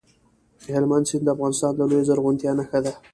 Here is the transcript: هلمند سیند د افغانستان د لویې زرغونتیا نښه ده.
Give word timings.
هلمند 0.73 1.05
سیند 1.09 1.23
د 1.25 1.29
افغانستان 1.35 1.71
د 1.75 1.81
لویې 1.89 2.07
زرغونتیا 2.09 2.51
نښه 2.59 2.79
ده. 2.85 2.91